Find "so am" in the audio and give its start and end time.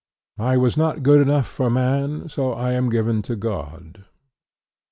2.31-2.89